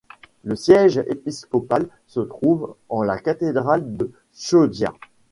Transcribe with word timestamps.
Le 0.43 0.55
siège 0.55 0.97
épiscopal 0.97 1.87
se 2.07 2.21
trouve 2.21 2.75
en 2.89 3.03
la 3.03 3.19
cathédrale 3.19 3.97
de 3.97 4.09
Chioggia. 4.33 4.95